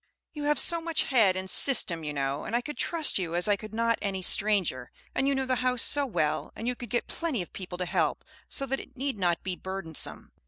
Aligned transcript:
You 0.33 0.45
have 0.45 0.57
so 0.57 0.81
much 0.81 1.03
head 1.03 1.35
and 1.35 1.47
system, 1.47 2.03
you 2.03 2.11
know, 2.11 2.43
and 2.43 2.55
I 2.55 2.61
could 2.61 2.75
trust 2.77 3.19
you 3.19 3.35
as 3.35 3.47
I 3.47 3.55
could 3.55 3.71
not 3.71 3.99
any 4.01 4.23
stranger, 4.23 4.89
and 5.13 5.27
you 5.27 5.35
know 5.35 5.45
the 5.45 5.57
house 5.57 5.83
so 5.83 6.07
well; 6.07 6.51
and 6.55 6.67
you 6.67 6.73
could 6.75 6.89
get 6.89 7.05
plenty 7.05 7.43
of 7.43 7.53
people 7.53 7.77
to 7.77 7.85
help, 7.85 8.25
so 8.49 8.65
that 8.65 8.79
it 8.79 8.97
need 8.97 9.19
not 9.19 9.43
be 9.43 9.55
burdensome. 9.55 10.31